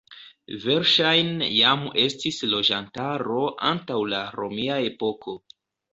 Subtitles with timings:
[0.61, 5.37] Verŝajne jam estis loĝantaro antaŭ la romia epoko.